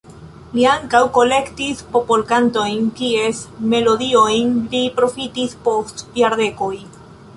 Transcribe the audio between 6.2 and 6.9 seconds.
jardekoj.